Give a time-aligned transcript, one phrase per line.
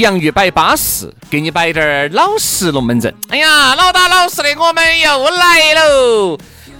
[0.00, 3.14] 洋芋摆巴适，给你摆点儿老实龙门阵。
[3.28, 6.38] 哎呀，老打老实的，我们又来喽！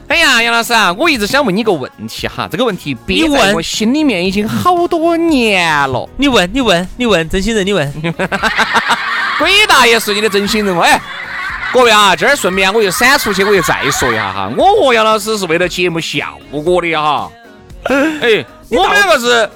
[0.08, 6.08] 哎呀，杨老师啊，我一直想问你个问题哈，这个问题憋在我心里面已经好多年了。
[6.16, 7.92] 你问，你问，你问，真心人，你问。
[9.38, 11.00] 鬼大爷是你的真心人哎！
[11.72, 17.30] 各位啊，今儿顺便我又闪出去，我又再说一下哈，我和杨老师是为了节目效果的哈。
[17.84, 19.50] 哎，我们两个是。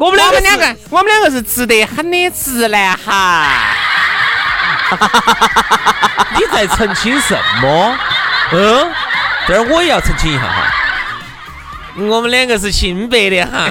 [0.00, 3.52] 我们两个，两个，我们两个是直得很的直男哈。
[6.34, 7.98] 你在澄清什么？
[8.52, 8.90] 嗯，
[9.46, 10.48] 这儿我也要澄清一下哈。
[12.08, 13.66] 我们两个是清白的哈。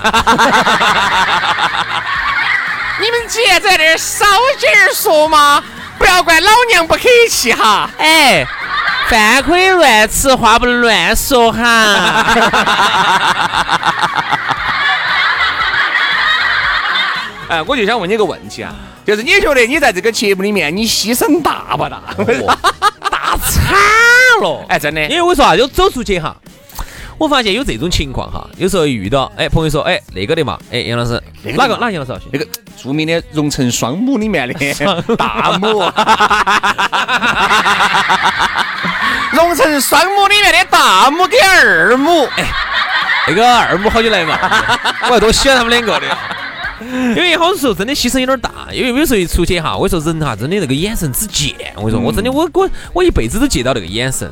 [3.02, 4.24] 你们既然在这儿少
[4.60, 5.64] 劲儿说嘛，
[5.98, 7.90] 不要怪老娘不客气哈。
[7.98, 8.46] 哎，
[9.10, 11.64] 饭可以乱吃，话不能乱说哈。
[17.50, 22.00] 哎，我就想问你个问题啊，就是你觉得你在这个节目里面，你牺牲大不大？
[23.10, 23.74] 大惨
[24.42, 24.64] 了！
[24.70, 26.36] 哎，真的，因为我说啊，就走出去哈，
[27.18, 31.22] 我发现有这种情况哈，有时候遇到，哎，朋友说，哎，那个的嘛，哎，杨老师，
[31.56, 32.22] 哪个哪杨老师？
[32.32, 32.48] 那个
[32.82, 34.54] 著名的荣成双母里面的
[35.18, 35.68] 大母，
[39.32, 42.46] 荣成双母里面的大母跟二母，哎，
[43.28, 44.38] 那个二母好久来嘛？
[45.10, 46.08] 我还多喜欢他们两个的。
[47.16, 54.32] 因为好多时候真的牺牲有点大，因为有时候一出去哈，我说人哈真的那个眼神之贱，我说我真的我我我一辈子都见到那个眼神。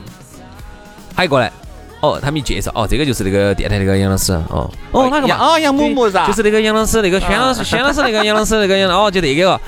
[1.15, 1.51] 还过来，
[1.99, 5.35] 哦，他们一介绍，哦，这个就是那个电台那个杨老师，哦哦哪个嘛？
[5.39, 6.27] 哦杨某某是吧？
[6.27, 9.59] 就是那个杨老师，那个轩老师，轩老师那个杨老师那个杨，哦就那个。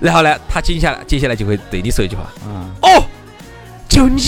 [0.00, 3.04] 然后呢，他接下来接下来就会对你说一句话，嗯，哦，
[3.88, 4.20] 就你们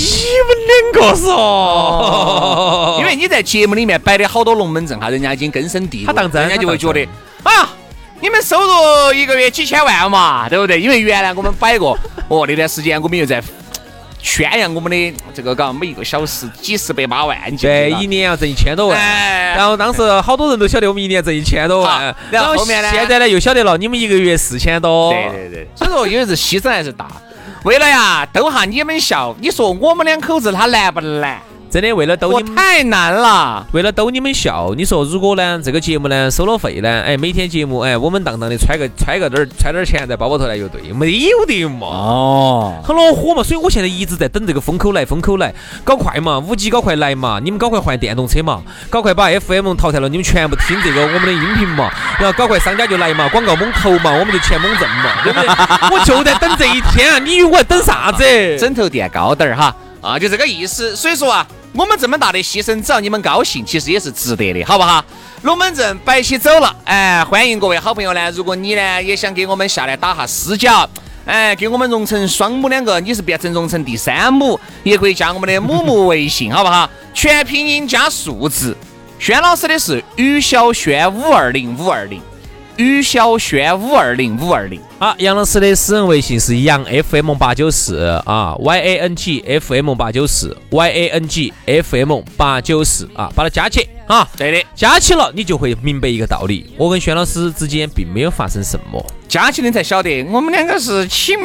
[0.93, 7.01] 两个是哦，因为你在节目里面摆的好多龙门阵哈，人家已经根深蒂固，他当真，人家就会觉得，
[7.43, 7.69] 哎呀。
[8.21, 10.81] 你们收入一个月几千万嘛，对不对？
[10.81, 13.43] 因为原来我们摆过， 哦，那段时间我们又在
[14.23, 18.99] 宣扬我们的这个，嘎每一个小时几十百八万，对，一年要挣一千多万。
[19.55, 22.91] 然后当时好多人都晓得我们一年挣一千多万，然后后面呢？
[22.91, 25.13] 现在呢又晓得了，你们一个月四千多。
[25.13, 27.07] 对对对，所以说因为是牺牲还是大，
[27.65, 31.41] 为了呀逗哈你们笑，你说我们两口子他难不难？
[31.69, 34.73] 真的为了逗你们太难了，为了逗你们笑。
[34.77, 41.87] 你说如果呢，这个节目呢收了费呢，哎，每天节目哎，我们当当的揣个揣个点儿揣点儿钱在包包头来就对，没有的嘛。
[41.89, 43.43] 哦，很恼火嘛。
[43.43, 45.53] 所以我现在一直在等这个风口来，风口来，
[45.85, 55.49] 搞快嘛，五 G 搞快来嘛，你们搞快换电动车嘛，搞快把 FM 淘汰了，你们全部听这个我们的音频嘛，然后搞快商家就来嘛，广告猛投嘛，我们就钱猛挣嘛，对不对？
[55.91, 58.25] 我就在等这一天啊，你以为我在等啥子？
[58.57, 60.97] 枕头垫高点儿哈，啊，就这个意思。
[60.97, 61.47] 所以说啊。
[61.77, 65.05] 我们这么大的牺牲，只要你们高兴，其实也是值得的，好不好？
[65.43, 68.31] 龙门阵摆起走了，哎，欢迎各位好朋友呢。
[68.31, 70.89] 如果你呢也想给我们下来打下私交，
[71.27, 76.89] 哎，给我们荣成双母两个，你是变成荣成第三母，也可以加我们的母母微信，好不好？
[77.13, 78.75] 全拼音加数字。
[79.19, 82.23] 轩老师的是于小轩五二零五二零。
[82.77, 101.39] 于小轩五二零五二零，好，杨老师的私人微信是杨 FM 八九四啊，Y A N G F M 八九四，Y A N G F M 八九四啊，把它加起啊，对的，加起了你就会明白一个道理，我跟轩老师之间并没有发生什么，加起你才晓得，我们两个是清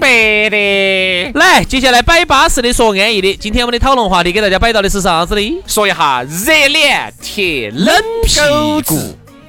[0.00, 0.08] 白
[0.48, 1.30] 的。
[1.34, 5.62] 来，接下来摆巴适的说安逸的，今天我们的讨论话题给大家摆到的是啥子呢？
[5.66, 8.40] 说一下热脸贴冷屁
[8.86, 8.98] 股。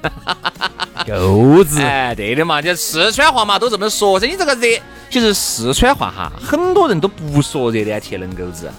[1.07, 4.19] 狗子，哎，对的嘛，就四川话嘛，都这么说。
[4.19, 4.80] 噻你这个热，
[5.10, 8.69] 其实四川话哈，很多人都不说热脸贴冷狗子。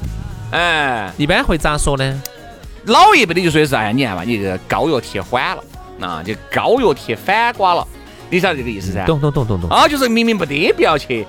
[0.53, 2.23] 哎，一般会咋说呢？
[2.85, 5.65] 老一辈的就说的是，哎，你看嘛，你这个膏药贴反了，
[5.99, 7.87] 那就膏药贴反瓜了。
[8.29, 9.05] 你晓得这个意思噻？
[9.07, 9.69] 懂懂懂懂懂。
[9.69, 11.27] 啊，就是明明不得必要去，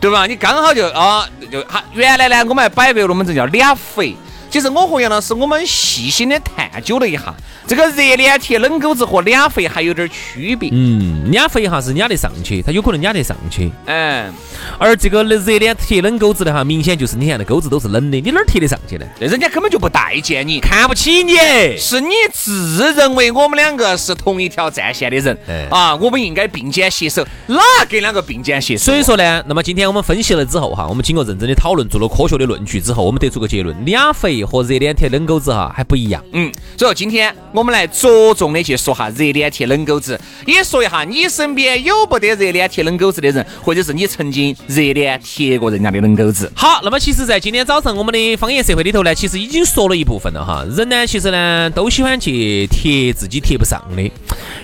[0.00, 0.26] 对吧？
[0.26, 4.16] 你刚好就啊，就哈，原来呢，我们还摆过龙门阵叫脸肥。
[4.50, 7.32] 其实我和杨老师，我们细心的探究了一下，
[7.68, 10.68] 这个热脸贴冷狗子和俩肥还有点区别。
[10.72, 13.70] 嗯，俩肥哈是压得上去，它有可能压得上去。
[13.86, 14.32] 嗯，
[14.76, 19.06] 而这个热脸贴冷狗子的哈，明显就是你看那狗子都是冷的，你哪儿贴得上去呢？
[19.20, 21.36] 人家根本就不待见你，看不起你，
[21.78, 25.38] 是你自认为我们两个是同一条战线的人
[25.70, 28.86] 啊，我们应该并肩携手，哪跟两个并肩携手？
[28.86, 34.39] 所以说呢，那么今天我们分析了之后哈，我们经过认真的讨论，做了科学的论据之后，我们得出个结论：俩肥。
[34.44, 46.50] 和热脸贴冷狗子哈还不一样，嗯，所以今天我们来着重的去说哈热脸贴冷狗子，也说一下你身边有不得热脸贴冷狗子的人，或者是你曾经热脸贴过人家的冷狗子。
[46.54, 50.64] 好，那么其实，在今天早上我们的方言社会里头呢，其实已经说了一部分了哈。
[50.76, 54.10] 人呢，其实呢，都喜欢去贴自己贴不上的。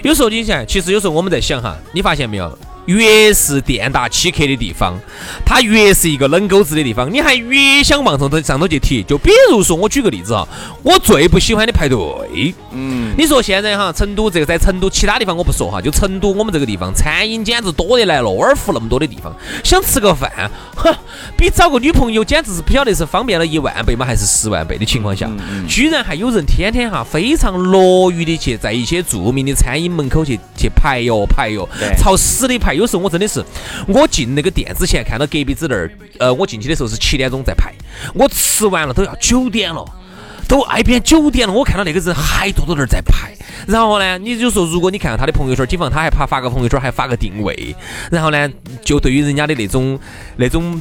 [0.02, 2.58] 有时候你想，其实有时候我们在想哈，你发现没有？
[2.86, 4.98] 越是店大欺客的地方，
[5.44, 9.02] 它越是一个冷狗子的地方，你还越想往上头上头去贴。
[9.02, 10.46] 就比如说，我举个例子哈，
[10.82, 11.98] 我最不喜欢的排队。
[12.70, 19.34] 嗯，你说现在哈，成都这个在成都其他地方我不说哈，就成都我们这个地方，餐饮简直多得来了，沃尔夫那么多的地方，
[19.64, 20.30] 想吃个饭，
[20.76, 20.94] 哼，
[21.36, 25.28] 比找个女朋友简直是不晓得是方便了一万倍吗，还是十万倍的情况下，
[25.66, 31.68] 居然还有人天天哈非常乐于的去在一些著名的餐饮门口去去排哟排哟，
[31.98, 32.75] 朝死的排。
[32.76, 33.44] 有时候我真的是，
[33.88, 37.72] 我进那个店之前看到隔壁子那儿，呃，我进去的时候是七点钟在排，
[38.14, 39.84] 我吃完了都要九点了，
[40.46, 43.32] 都挨边九点了，我看到那个人还坐在那儿在排。
[43.66, 47.74] 然后呢，你就说，如果你看到他的朋友圈，警方他还怕发个朋友圈，还发个定位。
[48.12, 48.48] 然后呢，
[48.84, 49.98] 就对于人家的那种
[50.36, 50.80] 那种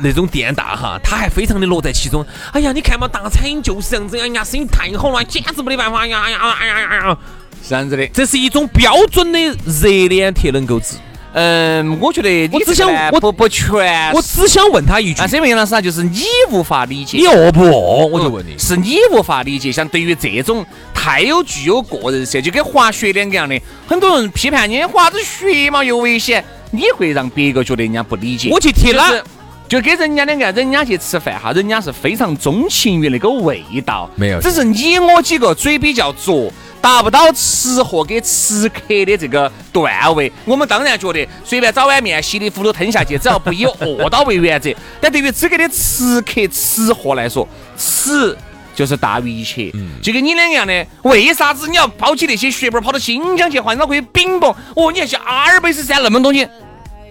[0.00, 2.26] 那种店大哈，他还非常的乐在其中。
[2.52, 7.18] 哎呀，你看嘛，大餐饮就是这样子，哎呀生意太好了，简直没得办法呀呀呀呀呀！
[7.62, 10.96] 是这样子的，这是一种标准的热脸贴冷狗子。
[11.40, 15.80] 嗯，我觉得我只想我不不全，我只想问他一句，那这位杨老师啊？
[15.80, 18.06] 就是你无法理解，你饿不饿？
[18.06, 19.70] 我就问你，是你无法理解。
[19.70, 23.56] 像对于这种太有具有个人色，就跟滑雪两个样的，
[23.86, 28.48] 很多人批判你滑子雪嘛又危险，你会让别个觉得人家不理解。
[28.50, 29.22] 我去提了？
[29.68, 36.50] 就跟人家两个，人家去吃饭哈，人家是非常钟情于那个味道，没有，只是你我几个嘴比较拙。
[36.80, 44.70] 达不到吃货给吃客的这个段位，我们当然觉得随便找碗面稀里糊涂吞下去，只要不以饿到为原则。
[45.00, 47.46] 但对于资格的吃客吃货来说，
[47.76, 48.36] 吃
[48.74, 49.72] 就是大于一切。
[50.00, 54.54] 就跟你两个样的，为啥子你要抛弃那些血本跑到新疆去换脑壳去冰雹？
[54.74, 56.46] 哦，你还去阿尔卑斯山那么东西？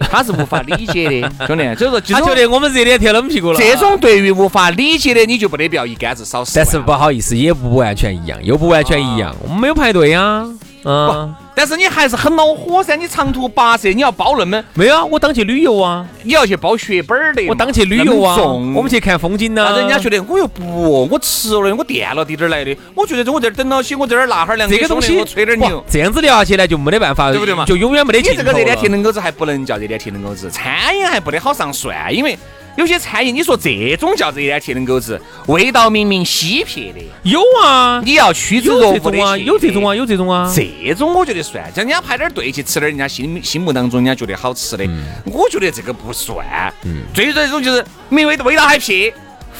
[0.00, 1.74] 他是无法理解的， 兄弟。
[1.74, 3.58] 所以说，他觉得我们热脸贴冷屁股了。
[3.58, 6.52] 这种对于无法理解的，你就不得不要一竿子扫死。
[6.56, 9.34] 但是不好意思，也不完全一样，又不完全一样。
[9.42, 10.44] 我们没有排队啊，
[10.84, 11.34] 嗯。
[11.54, 12.94] 但是你还是很恼火噻！
[12.94, 15.04] 你长途跋涉，你要包那么没有啊？
[15.04, 16.06] 我当去旅游啊！
[16.22, 17.44] 你要去包血本儿的。
[17.48, 18.36] 我当去旅游啊！
[18.36, 19.76] 我们去看风景呢。
[19.76, 22.76] 人家觉得我又不，我吃了，我垫了滴点儿来的。
[22.94, 25.84] 我觉得我这儿等到起，我这儿拿哈儿两这个东西，我吹点牛。
[25.90, 27.64] 这样子聊下去呢，就没得办法，对不对嘛？
[27.64, 32.38] 就永远没得你这个热点贴冷狗子还不能叫热点贴冷狗子，餐饮还不得好上算，因为。
[32.78, 44.88] 有些餐饮，你说这种叫热天铁冷狗子，味道明明稀撇的，有啊，你要趋之若鹜的，有这种啊，有这种啊，这种我觉得算，叫人家排点队去吃点人家心心目当中人家觉得好吃的，
[45.24, 46.72] 我觉得这个不算。
[46.84, 49.12] 嗯最最这种就是没味道，味道还撇。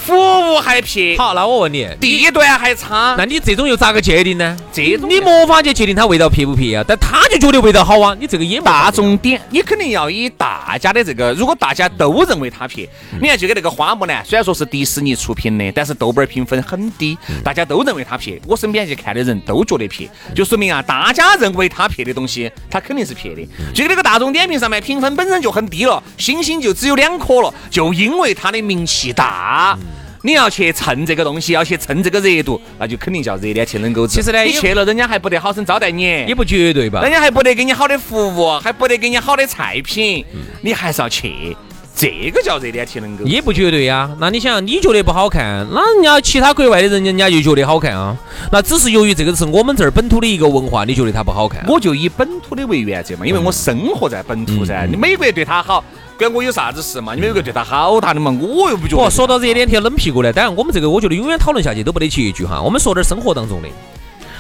[0.04, 4.56] 服务还撇，好，那我问你，地段还差，那你这种又咋个界定呢？
[4.72, 6.84] 这种你没法去界定它味道撇不撇啊？
[6.86, 12.88] 但他就觉得味道好啊，你这个也大众点，你肯定要以大家的这个，如果大家都认为它撇，
[13.20, 23.42] 你看就跟那个花木兰，虽然说是迪士尼出品的，但是豆瓣评分很低，大家都认为它撇，我身边去看的人都觉得撇，就说明啊，大家认为它撇的东西，它肯定是撇的。
[23.74, 29.78] 就跟那个大众点评上面评分本身就很低了，星星就只有两颗了，就因为它的名气大。
[30.28, 34.14] 你要去蹭这个东西，要去蹭这个热度，那就肯定叫热脸贴冷狗子。
[34.14, 37.00] 其实呢，你去了，人家还不得好生招待你，也不绝对吧？
[37.00, 40.22] 人家还不得给你好的服务，还不得给你好的菜品，
[40.60, 41.56] 你还是要去。
[41.98, 44.08] 这个叫热点贴能够，也不绝对呀。
[44.20, 48.16] 那你想，你觉得不好看，那人家其他国外的人，人家就觉得好看啊。
[48.52, 51.64] 那只是由于这个是我们这儿本土的一个文化，你觉得它不好看？
[51.66, 54.86] 我就以本土的为原则嘛，因为我生活在本土噻。
[54.88, 55.82] 你美国对他好。
[56.16, 57.14] 关我有啥子事嘛？
[57.14, 58.30] 你们有个对他好大的嘛？
[58.40, 59.10] 我又不觉得。
[59.10, 62.60] 说到热脸贴冷屁股呢，当然我们这个我觉得永远讨论下去都不得结局哈。
[62.60, 63.68] 我们说点生活当中的，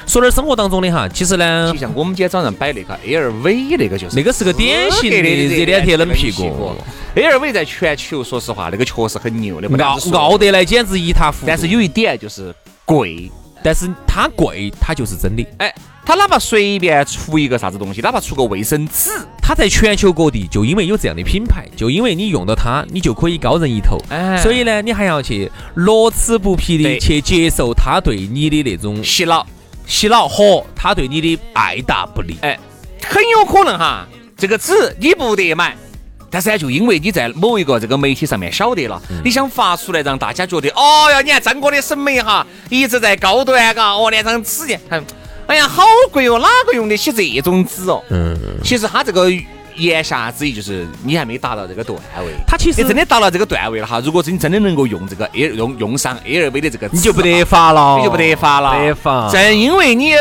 [0.08, 1.06] 说点生活当中的哈。
[1.08, 6.74] 其实呢，就像我们今天早上摆那个 LV 那个就是，那个是个典型的热脸贴冷屁股。
[7.14, 11.46] LV 在全球说实话，那个确实很牛的，奥奥德莱简直一塌糊涂。
[11.46, 13.30] 但是有一点就是贵。
[13.60, 15.44] 但是它贵，它就是真的。
[15.58, 15.74] 哎，
[16.06, 19.10] 他哪怕随便出一个啥子东西，哪怕出个卫生纸，
[19.42, 23.98] 它在全球各地就因为有这样的品牌，就因为你用到它，你就可以高人一头。
[24.10, 29.44] 哎所以呢，你还要去乐此不疲的去接受他对你的那种洗脑，
[29.88, 32.36] 洗脑和他对你的爱答不理。
[32.42, 32.56] 哎，
[33.02, 35.76] 很有可能哈，这个纸你不得买。
[36.30, 44.78] 但是呢，就因为你在某一个这个媒体上面晓得了，你想发出来让大家觉得，哦哟，你看张哥的审美哈一直在高端，嘎，哦，连张纸
[45.46, 48.04] 哎呀，好贵哦，哪个用得起这种纸哦？
[48.10, 49.30] 嗯，其实他这个
[49.78, 52.32] 言下之意就是你还没达到这个段位。
[52.46, 59.30] 他其实你真的达到这个段位了哈，如果是你真的能够用这个 A 用用上 LV 的这个，你就不得法了，你就不得法了，得法。
[59.30, 60.12] 正因为你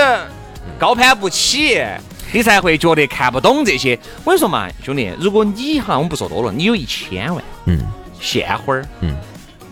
[0.79, 1.81] 高攀不起，
[2.31, 3.97] 你才会觉得看不懂这些。
[4.23, 7.79] 我跟你说嘛，兄弟，如果你哈，我们不说多了，你有一千万，嗯
[8.19, 9.15] 现花儿，嗯，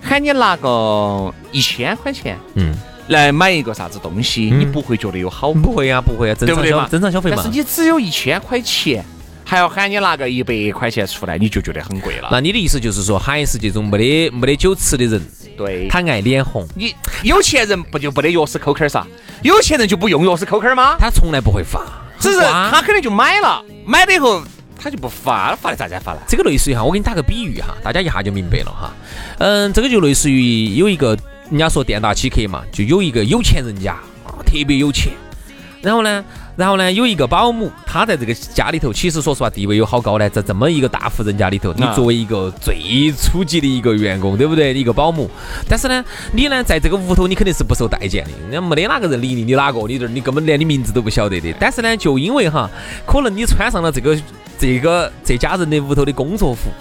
[0.01, 2.75] 喊你拿个一千块钱嗯，
[3.08, 6.88] 来买一个啥子东西，嗯你不会觉得有好不会呀，不会呀，正常消对不对嘛？
[6.89, 7.51] 正常消费嘛但是。
[7.51, 9.04] 你只有一千块钱，
[9.46, 12.30] 还要喊你拿个一百块钱出来，你就觉得很贵了。
[12.32, 15.22] 那你的意思就是说，还是这种没得没得酒吃的人，
[15.56, 19.06] 对，他爱脸红，你有钱人不就不得钥匙扣扣儿噻？
[19.44, 20.98] 有钱人就不用钥匙扣扣儿吗？
[21.00, 21.86] 他从来不会发，
[22.20, 24.44] 只是他肯定就买了，买了以后
[24.75, 26.22] 他就不发了，发的咋子发了？
[26.28, 28.94] 这个类似于哈，我给你打个比喻哈，大家一下就明白了哈。
[29.38, 31.18] 嗯，这个就类似于有一个
[31.52, 33.94] 人家说店大欺客嘛，就有一个有钱人家
[34.25, 35.14] 啊，特别有钱，
[35.86, 36.25] 然后呢，
[36.56, 44.74] 然后呢有一个保姆，她在这个家里头，其实说实话地位有好高呢，在这么一个大户人家里头，你啊作为一个最初级的一个员工，对不对？
[44.74, 45.30] 一个保姆，
[45.70, 49.80] 但是呢，你呢在这个屋头你肯定是不受待见的，人家没得哪个人理你，你哪个？
[49.88, 51.54] 你这儿你根本连你名字都不晓得的。
[51.60, 52.68] 但是呢，就因为哈，
[53.06, 54.20] 可能你穿上了这个
[54.58, 56.72] 这个这家人的屋头的工作服，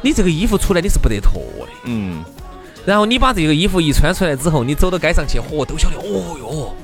[0.00, 1.72] 你这个衣服出来你是不得脱的。
[1.84, 2.24] 嗯，
[2.86, 6.74] 然后你把这个衣服一穿出来之后，你走到街上去，嚯，都晓得，哦哟，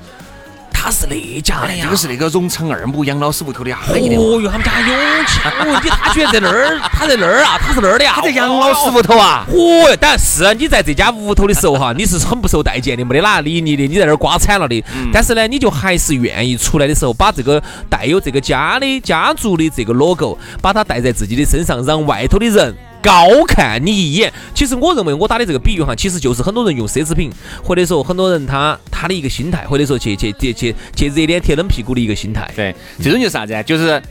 [0.85, 4.17] 他是那家的呀，这个是那个荣成二木杨老师屋头的阿姨的。
[4.17, 9.57] 哦哟，他们家有钱，哦，你他居然在那儿，他在那儿啊，他是那儿的呀，他在杨老师屋头啊，哦
[9.88, 14.85] 哟，但是你在这家屋头的时候哈，你是很不受待见的，没得哪理你的，你在那儿刮惨了的。
[15.11, 22.76] 但是呢，你就还是愿意出来的时候，把这个带有这个家的家族的这个 logo，把它带在自己的身上，让外头的人。
[23.04, 27.30] 高看你一眼，其实我认为我打的这个比喻哈，其实就是很多人用奢侈品，
[27.62, 32.50] 或者说很多人他他的一个心态，或者说去去去去去热脸贴冷屁股的一个心态。
[32.56, 33.62] 对，这种就是啥子啊？
[33.62, 34.02] 就是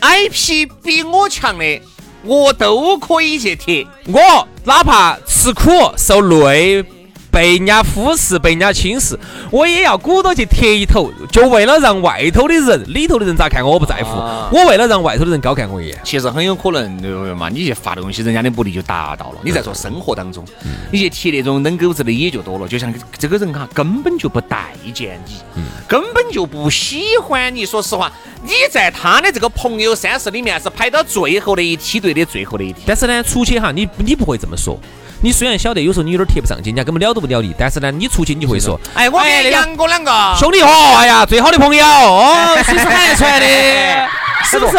[0.00, 1.82] IP 比我强的，
[2.24, 3.86] 我都可以去贴。
[4.06, 6.82] 我哪怕吃苦受累，
[7.30, 9.18] 被人家忽视、被人家轻视，
[9.50, 14.18] 我也要鼓捣去贴一头，就为了让外头的人、里头的人咋看我，我不在乎。
[14.18, 15.98] 啊我为了让外头的人高看我一眼。
[16.02, 17.48] 其实很有可能，对不对嘛？
[17.48, 19.38] 你去发东西，人家的目的就达到了。
[19.42, 20.44] 你在说生活当中，
[20.90, 22.66] 你去贴那种冷狗子的也就多了。
[22.66, 27.64] 就像这个人哈，根本就不待见你，根本就不喜欢你。
[27.64, 28.10] 说实话，
[28.42, 32.80] 你在他的这个朋友三十里面是排到最后的一梯队的最后的一梯。
[32.84, 34.76] 但是呢，出去哈，你你不会这么说。
[35.22, 44.08] 你虽然晓得有时候你有点贴不上去，人家根本了都不了你，但是呢，你出去你会说，哎，我跟哎杨哥两个兄弟伙，哎呀，最好的朋友哦，是是喊出来 的，
[44.44, 44.78] 是不是？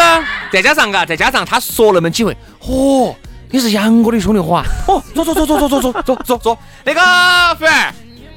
[0.52, 3.14] 再加上嘎，再加上他说那么几回，嚯、
[3.50, 4.64] 你是杨哥的兄弟伙啊！
[4.88, 7.00] 哦，坐坐坐坐坐坐坐坐坐坐，那个
[7.58, 7.94] 服务员，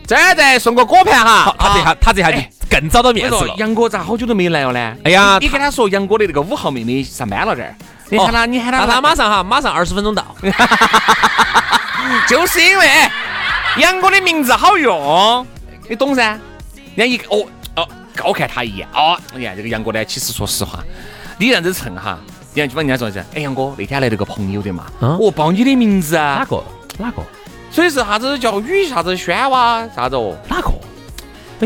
[0.07, 1.53] 这儿再送个果盘哈。
[1.57, 3.53] 他这下他这下就哎更找到面子了。
[3.57, 4.95] 杨哥咋好久都没来了呢？
[5.03, 7.75] 哎呀你你跟他说杨哥的那个五号妹妹上班了这儿，
[8.09, 10.25] 你喊他，你喊他他马上哈，马上二十分钟到。
[12.29, 13.11] 就是因为哎
[13.77, 15.45] 杨哥的名字好用，
[15.89, 16.39] 你懂噻？
[16.95, 20.79] 人家一哦哦高看他一眼哦，你看这个杨哥呢，其实说实话，
[21.37, 22.17] 你这样子蹭哈，
[22.53, 26.63] 人家就把人家说是，哎杨哥那天来了个朋友的嘛，嗯我报你的名字啊，哪个？
[26.97, 27.21] 哪个？
[27.69, 30.37] 所以是啥子叫雨啥子轩哇啥子哦？
[30.47, 30.71] 哪个？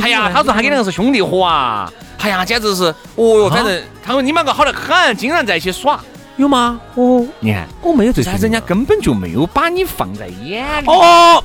[0.01, 2.85] 哎呀，他说他跟那个是兄弟伙啊，哎呀，简直是，
[3.15, 5.99] 哦哟，反正他说你们两个好得很，经常在一起耍。
[6.37, 6.79] 有吗？
[6.95, 10.87] 哦，你看，我没有这这人家根本就没有把你放在眼里。
[10.87, 11.43] 哦，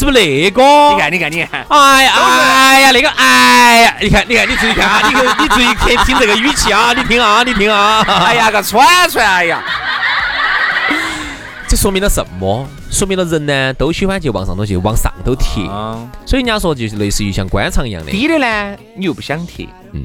[0.00, 0.18] 是不是？
[0.18, 0.62] 那个？
[0.94, 9.62] 你看，你看，你看，哎呀，哎呀，那个，哎呀，你看，你看，你注意看啊，你看，你注意听听这个语气啊， 你听啊，你听啊，哎呀个串串，哎呀，
[11.68, 12.66] 这说明了什么？
[12.90, 18.10] 说明了人呢都喜欢去往上头去，往上头贴，啊，所以人家说就是类似于像官场一样的。
[18.10, 20.02] 低的呢，你又不想贴；嗯。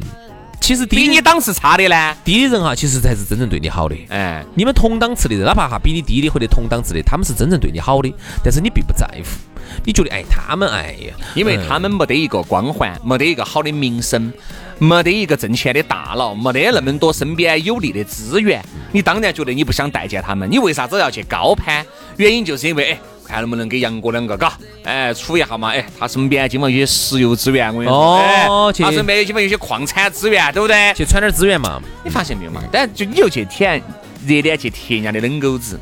[0.62, 3.96] 其实比你档次差的呢，低的人哈，其实才是真正对你好的。
[4.10, 8.12] 哎，你们同档次的人，哪怕哈比你低的或者同档次的，他们是真正对你好的，
[8.44, 14.32] 但是你并不在乎，你觉得哎他们哎呀，因为他们没得一个光环，没得一个好的名声，
[14.80, 20.50] 没得一个挣钱的大佬，没得那么多身边有利的资源，你当然觉得你不想待见他们。
[20.50, 21.86] 你为啥子要去高攀？
[22.18, 28.48] 原因就是因为，哎，看能不能给杨哥两个，嘎，哎，处一下嘛，哎，他身边基本上有些石油资源，我跟你说，哎，
[28.80, 30.94] 他身边基本有些矿产资源，对不对？
[30.94, 32.62] 去穿点资源嘛，你发现没有嘛？
[32.72, 33.82] 但就你就去舔，
[34.26, 35.80] 热脸去贴人家的冷狗子。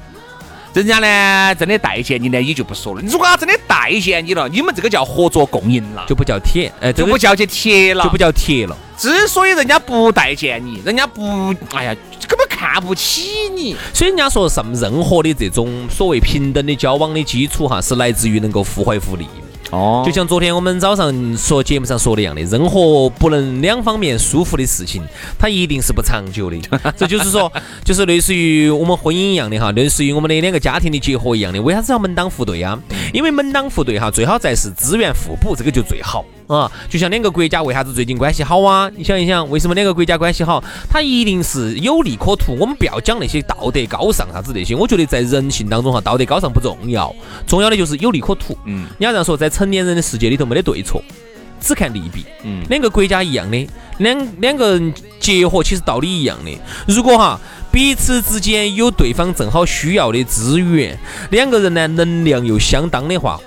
[0.74, 3.02] 人家呢，真的待见你呢，也就不说了。
[3.06, 8.76] 如果他真的待见你了，你们这个叫合作共赢了，就不叫铁，哎，就不叫去铁了，就不叫铁了。
[8.98, 11.96] 之所以人家不待见你，人家不，哎呀，
[12.28, 13.76] 根本看不起你。
[13.94, 19.28] 所以人家说什么，任何的这种所谓平等的交往的基础哈，是来自于能够互惠互利。
[19.74, 25.02] 哦，就像昨天我们早上说节目上说的一样的，任何不能两方面舒服的事情，
[25.40, 26.58] 它一定是不长久的。
[26.96, 27.52] 这就是说，
[27.84, 31.60] 就是类似于我们婚姻一样的哈，类似于我们的两个家庭的结合一样的。
[31.60, 32.80] 为啥子要门当户对啊？
[33.12, 36.24] 因为门当户对哈，最好在是资源互补，这个就最好。
[36.48, 38.92] 啊，就像两个国家为啥子最近关系好啊？
[38.96, 40.64] 你想一想，为什么两个国家关系好？
[40.90, 42.56] 它一定是有利可图。
[42.60, 47.14] 我们不要讲那些道德高尚啥子那些，我觉得在人性当中哈，道德高尚不重要，
[47.48, 48.58] 重要的就是有利可图。
[48.66, 51.02] 嗯，你要这样说，在成年人的世界里头没得对错，
[51.62, 52.26] 只看利弊。
[52.44, 53.68] 嗯，两个国家一样的，
[54.00, 56.52] 两两个人结合其实道理一样的。
[56.88, 57.40] 如果哈
[57.72, 60.98] 彼此之间有对方正好需要的资源，
[61.32, 63.40] 两个人呢能量又相当的话。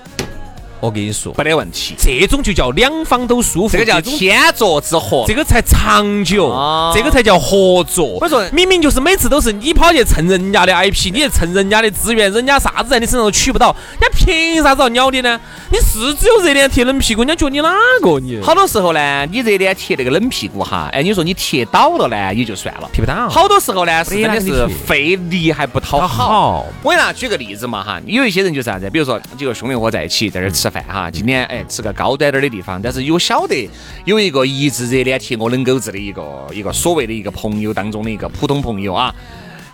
[0.79, 6.49] 我跟你说，没得问题，这种就叫两方都舒服，这个叫天作之合，这个才长久，
[6.93, 8.19] 这个才叫合作。
[8.21, 15.39] 我说，明明就是每次都是你跑去蹭人家的 IP，你去蹭人家的资源，人家啥子在你身上都取不到，人家凭啥子要鸟你呢？
[15.71, 18.19] 你是只有热脸贴冷屁股，人家觉得你哪个？
[18.19, 23.27] 你好多时候呢，你热脸贴那个冷屁股哈，哎，你说你贴倒了呢，也就算了，贴不到。
[23.27, 26.67] 好多时候呢，是真的是费力还不讨好。
[26.83, 30.66] 我给大家举个例子嘛哈，有一些人就是啥子，比如说几个兄弟伙在一起在这儿吃。
[30.67, 33.69] 吃饭哈，今天哎吃个高端点的地方，但是有晓得
[34.03, 39.13] 有一个一直热脸贴我冷狗子的一个一个所谓的一个朋友当中的一个普通朋友啊，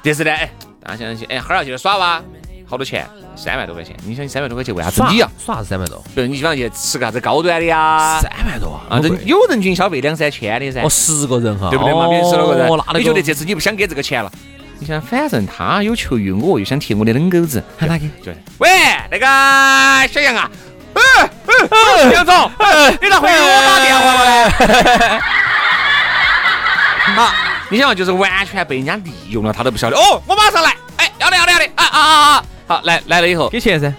[0.03, 0.47] 但是呢哎，
[0.83, 2.21] 大家想想哎，哈儿要去耍哇，
[2.67, 3.07] 好多钱？
[3.35, 3.95] 三万多块钱。
[4.05, 5.31] 你想三万多块钱为啥子你啊？
[5.43, 5.99] 耍啥子三万多？
[6.13, 8.19] 不是你基本上去吃个啥子高端的呀？
[8.21, 8.99] 三万多啊？
[8.99, 10.83] 人有人均消费两三千的噻。
[10.83, 12.07] 哦，十个人哈，对不对嘛？
[12.07, 12.69] 比如十多个人，
[12.99, 14.31] 你觉得这次你不想给这个钱了？
[14.79, 18.05] 你想，反正他有求于我，又想贴我的冷狗子，喊哪个？
[18.23, 18.69] 对，喂，
[19.09, 19.25] 那个
[20.09, 20.51] 小杨啊。
[20.93, 22.51] 嗯嗯，杨总，
[23.01, 25.21] 你咋会给我打电话了呢？
[27.15, 27.33] 好，
[27.69, 29.97] 你想就是完全被人家利用了，他都不晓得。
[29.97, 30.75] 哦，我马上来。
[30.97, 31.65] 哎，要得要得要得。
[31.75, 32.43] 啊啊啊啊！
[32.67, 33.91] 好，来来了以后给钱噻，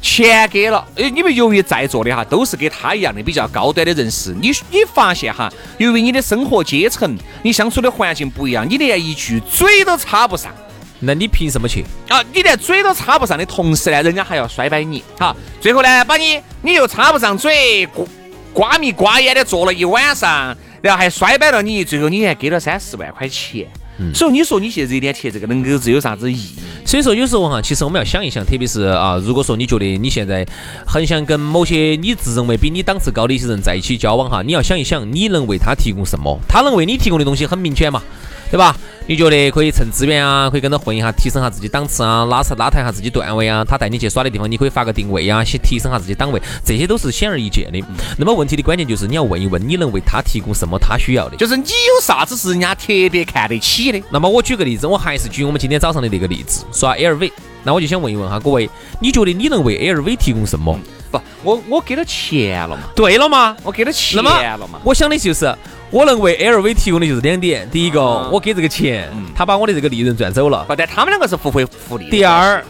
[0.00, 0.84] 钱给了。
[0.96, 10.52] 哎，你们由于在座的哈都是跟他一样的比较高端的人士，你你发现哈，由于你的生活阶层、你相处的环境不一样，你连一句嘴都插不上。
[11.00, 12.20] 那你凭什么去啊？
[12.34, 15.02] 你连嘴都插不上的同时呢，人家还要摔摆你。
[15.18, 18.04] 好，最后呢，把你你又插不上嘴，瓜
[18.52, 23.66] 瓜米瓜眼的坐了一晚上，然后还摔摆了你，最后你还给了三四万块钱。
[24.00, 26.54] 嗯所以你说你去热点贴这个冷狗子有啥子意义？
[26.84, 30.46] 所以说有时候哈，其实我们要想一想，特别是啊，如果说你觉得你现在
[30.86, 36.38] 很想跟某些你自认为比你档次高的一些人在一起交往哈，你要想一想，你能为他提供什么？
[36.48, 38.02] 他能为你提供的东西很明显嘛。
[38.50, 38.74] 对吧？
[39.08, 40.50] 你觉得可以蹭资源啊？
[40.50, 43.64] 可以跟他混一下，提升下自己档次啊，拉扯拉抬下自己段位啊。
[43.64, 47.82] 他带你去耍的地方，你可以发个定位啊，先提升下自己档位，这些都是显而易见的。
[48.18, 51.36] 那么问题的关键就是你要问一问，你能为他提供什么他需要的？
[51.38, 54.02] 就是你有啥子是人家特别看得起的？
[54.10, 57.32] 那么我举个例子，我还是举我们今天早上的那个例子，耍 LV。
[57.64, 58.68] 那我就想问一问哈，各位，
[59.00, 60.78] 你觉得你能为 LV 提供什么？
[61.10, 62.82] 不，我我给了钱了嘛？
[62.94, 64.80] 对了嘛，我给了钱了嘛？
[64.84, 65.54] 我想的就是。
[65.90, 72.10] 我能为 LV 提供的就是两点：第一个，我给这个钱，他把我的这个利润赚走了；不，但他们两个是互惠互利。
[72.10, 72.62] 第二，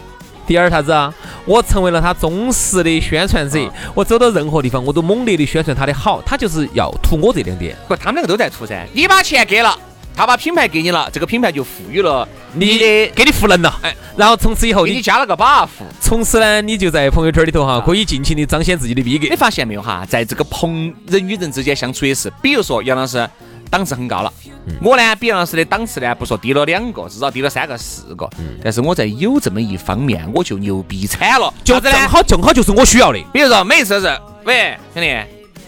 [0.47, 1.13] 第二啥子啊？
[1.43, 3.59] 我成为了他忠实的宣传者，
[3.93, 6.21] 我走到任何地方，我都猛烈的宣传他的好。
[6.25, 7.75] 他就是要图我这两点。
[7.89, 8.87] 不，他们两个都在图噻。
[8.93, 9.77] 你把钱给了。
[10.19, 13.79] 他把品牌给你了，这个品牌就赋予了你的，给你赋能了。
[13.81, 15.69] 哎，然后从此以后你加了个 buff，
[16.01, 19.29] 从此呢，你就在朋友圈里头哈，可以尽情的彰显自己的逼格。
[19.29, 23.25] 你发现没有哈，在这个朋人与人之间相处也是，比如说杨老师
[23.69, 24.33] 档次很高了，
[24.81, 28.29] 我呢比杨老师的档次呢不说低了两个，至少低了三个四个，
[28.61, 33.19] 但是我在有这么一方面我就牛逼惨了，就正好正好就是我需要的。
[33.31, 35.13] 比如说每次是，喂兄弟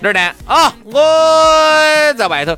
[0.01, 0.19] 哪儿呢？
[0.45, 2.53] 啊，我在外头。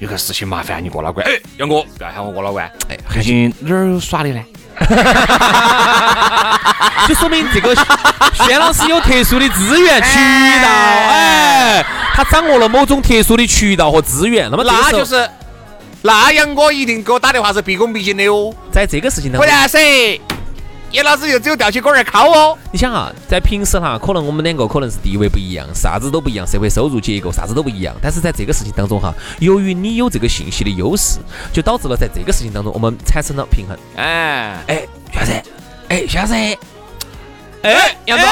[0.00, 4.40] 有个事情麻烦你过老关，哎，杨哥不要喊我过老关，哎，最近哪儿耍的呢？
[7.06, 7.76] 就说明这个
[8.32, 10.08] 轩老师有特殊的资源渠
[10.62, 11.84] 道，哎，
[12.14, 14.50] 他掌握了某种特殊的渠道和资源。
[14.50, 15.28] 那么那就是，
[16.00, 18.54] 那杨哥一定给我打电话是毕恭毕敬的哦。
[18.72, 19.78] 在这个事情当中，不然噻。
[20.92, 22.58] 叶老师又只有吊起锅儿敲哦。
[22.72, 27.94] 你想啊，在平时哈，可能我们两个可能是地位不一样，啥子都不一样，社会收入结构啥子都不一样。
[28.02, 31.20] 但是在这个事情当中哈，由于你有这个信息的优势，
[31.52, 33.76] 就导致了在这个事情当中我们产生了平衡。
[33.96, 35.42] 哎哎，徐老师，
[35.88, 36.32] 哎徐老师，
[37.62, 38.28] 哎，杨总，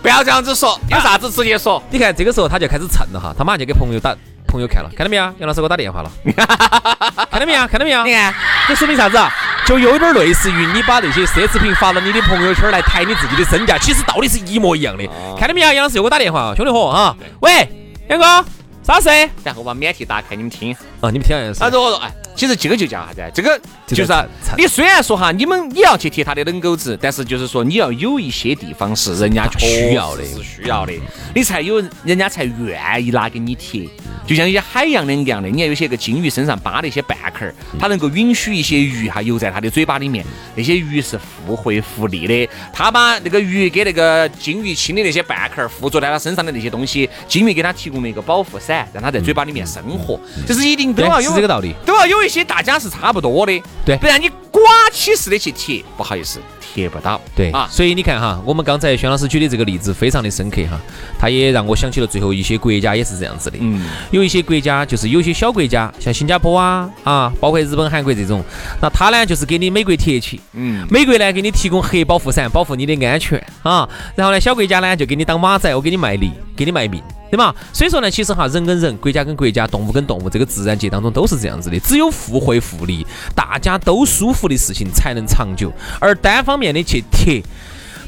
[0.00, 1.82] 不要这样子说，有啥子直接说。
[1.90, 4.16] 你看这个时候他就开始蹭了哈，他马上就给朋友打
[4.46, 5.24] 朋友看了，看到没有？
[5.38, 6.10] 杨老师给我打电话了，
[7.32, 7.66] 看到没有？
[7.66, 8.04] 看到没有？
[8.04, 8.32] 你看，
[8.68, 9.28] 这说明啥子啊？
[9.66, 15.04] 就有点类似于你把那些奢侈品发到你的朋友圈来抬你自己的身价，其实道理是一模一样的。
[15.36, 15.72] 看到没有？
[15.72, 17.68] 杨老师又给我打电话，兄弟伙啊，喂，
[18.08, 18.44] 杨哥，
[18.84, 19.08] 啥事？
[19.42, 20.74] 然后把免提打开，你们听。
[21.06, 21.60] 啊，你们听下是。
[21.60, 22.12] 他说说，哎。
[22.36, 23.22] 其实这个就叫啥子？
[23.32, 24.22] 这个就是啊
[24.58, 30.92] 你虽然说哈，你们你要去贴他的冷狗子，但是就是说你要有一些地方是人家需要的，是需要的，
[31.34, 33.88] 你才有人家才愿意拿给你贴。
[34.26, 40.22] 就像一些海洋的一样的，你看有些个金鱼身上扒的一些半壳儿，它能够允许一些鱼哈游在它的嘴巴里面，
[40.54, 42.46] 那些鱼是互惠互利的。
[42.70, 50.20] 它把那个鱼给那个金鱼亲的那些半壳儿附着在它身上的那些东西，金鱼给它提供了一个保护伞，让它在嘴巴里面生活。
[50.44, 56.40] 这是一定都要有这个道理，都要有一些大家是差不多的，对，不然你刮起似的去贴，不好意思。
[56.74, 60.78] 贴不到，对啊，所以你看哈，我们刚才轩老师举的这个例子非常的深刻哈，
[61.18, 68.44] 他也让我想起了最后一些国家也是这样子的，嗯，有一些国家就是有些小国家，像新加坡啊啊，包括日本、韩国这种，
[68.82, 77.02] 那他呢就是给你美国贴起，嗯，美国呢给你提供核保护伞，保护你的安全啊，然后呢小国家呢就给你当马仔，我给你卖力，给你卖命。
[77.30, 77.54] 对嘛？
[77.72, 81.78] 所以说呢，其实哈，人跟人、国家跟国家、动物跟动物，这个自然界当中都是这样子的。
[81.80, 85.72] 只有互惠互利，大家都舒服的事情才能长久。
[86.00, 87.42] 而单方面的去贴，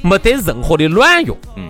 [0.02, 1.36] 没得任何的卵用。
[1.56, 1.68] 嗯，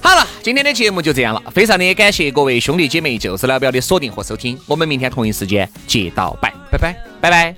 [0.00, 1.42] 好了，今天的节目就这样了。
[1.50, 4.58] 非常的感谢各位兄弟姐妹、就是老表的锁定和收听。
[4.66, 7.56] 我们明天同一时间接到拜，拜拜，拜拜。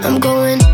[0.00, 0.67] I'm going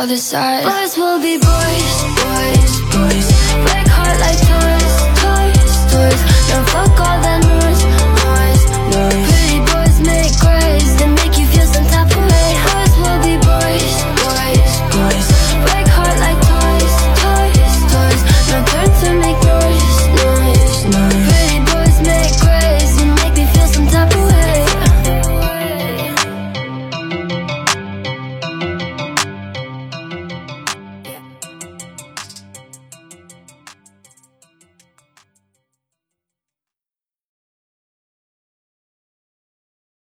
[0.00, 0.64] other side.
[0.64, 1.92] Boys will be boys,
[2.24, 3.28] boys, boys.
[3.68, 6.20] Break heart like toys, toys, toys.
[6.48, 7.19] Now fuck